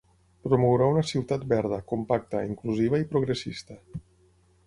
Promourà 0.45 0.87
una 0.93 1.03
ciutat 1.09 1.43
verda, 1.51 1.79
compacta, 1.91 2.41
inclusiva 2.53 3.01
i 3.03 3.07
progressista. 3.13 3.77